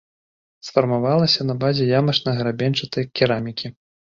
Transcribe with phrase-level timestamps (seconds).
[0.69, 3.67] Сфармавалася на базе ямачна-грабеньчатай керамікі.